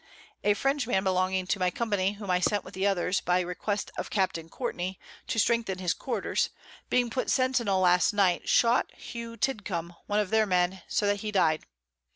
[0.43, 4.09] A French man belonging to my Company, whom I sent with others, by request of
[4.09, 4.39] Capt.
[4.49, 6.49] Courtney, to strengthen his Quarters,
[6.89, 11.31] being put Centinel last Night, shot Hugh Tidcomb, one of their Men, so that he
[11.31, 11.67] died.